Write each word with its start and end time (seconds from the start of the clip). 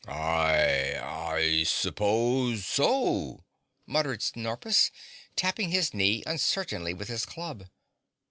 "I 0.07 0.97
I 0.99 1.61
suppose 1.63 2.65
so," 2.65 3.43
muttered 3.85 4.23
Snorpus, 4.23 4.89
tapping 5.35 5.69
his 5.69 5.93
knee 5.93 6.23
uncertainly 6.25 6.95
with 6.95 7.07
his 7.07 7.23
club. 7.23 7.67